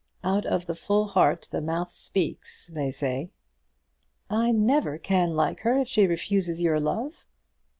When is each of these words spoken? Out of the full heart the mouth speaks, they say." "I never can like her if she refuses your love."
Out 0.23 0.47
of 0.47 0.65
the 0.65 0.73
full 0.73 1.05
heart 1.09 1.47
the 1.51 1.61
mouth 1.61 1.93
speaks, 1.93 2.71
they 2.73 2.89
say." 2.89 3.29
"I 4.31 4.49
never 4.51 4.97
can 4.97 5.35
like 5.35 5.59
her 5.59 5.77
if 5.77 5.87
she 5.87 6.07
refuses 6.07 6.59
your 6.59 6.79
love." 6.79 7.27